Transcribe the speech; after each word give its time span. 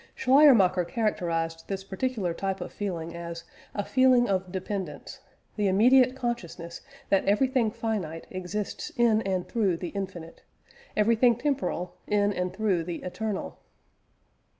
Schleiermacher 0.15 0.83
characterised 0.83 1.67
this 1.67 1.83
particular 1.83 2.33
type 2.33 2.59
of 2.59 2.73
feeling 2.73 3.15
as 3.15 3.43
a 3.75 3.85
feeling 3.85 4.27
of 4.27 4.51
dependence: 4.51 5.19
the 5.57 5.67
immediate 5.67 6.15
consciousness 6.15 6.81
that 7.09 7.23
everything 7.25 7.69
finite 7.69 8.25
exists 8.31 8.91
in 8.97 9.21
and 9.21 9.47
through 9.47 9.77
the 9.77 9.89
infinite, 9.89 10.41
everything 10.97 11.35
temporal 11.35 11.97
in 12.07 12.33
and 12.33 12.51
through 12.51 12.83
the 12.83 13.03
eternal. 13.03 13.59